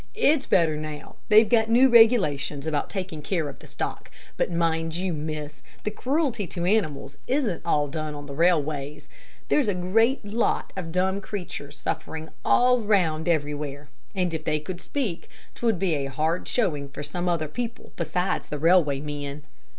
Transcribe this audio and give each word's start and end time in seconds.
"It's 0.15 0.47
better 0.47 0.75
now. 0.75 1.17
They've 1.29 1.47
got 1.47 1.69
new 1.69 1.87
regulations 1.87 2.65
about 2.65 2.89
taking 2.89 3.21
care 3.21 3.47
of 3.47 3.59
the 3.59 3.67
stock; 3.67 4.09
but 4.35 4.51
mind 4.51 4.95
you, 4.95 5.13
miss, 5.13 5.61
the 5.83 5.91
cruelty 5.91 6.47
to 6.47 6.65
animals 6.65 7.17
isn't 7.27 7.61
all 7.63 7.87
done 7.87 8.15
on 8.15 8.25
the 8.25 8.33
railways. 8.33 9.07
There's 9.49 9.67
a 9.67 9.75
great 9.75 10.25
lot 10.25 10.73
of 10.75 10.91
dumb 10.91 11.21
creatures 11.21 11.77
suffering 11.77 12.29
all 12.43 12.79
round 12.79 13.29
everywhere, 13.29 13.89
and 14.15 14.33
if 14.33 14.43
they 14.43 14.59
could 14.59 14.81
speak, 14.81 15.29
'twould 15.53 15.77
be 15.77 15.93
a 15.93 16.05
hard 16.07 16.47
showing 16.47 16.89
for 16.89 17.03
some 17.03 17.29
other 17.29 17.47
people 17.47 17.93
besides 17.95 18.49
the 18.49 18.57
railway 18.57 19.01
men." 19.01 19.43